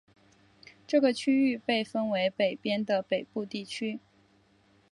[0.87, 3.99] 这个区域被分为北边的北部地区。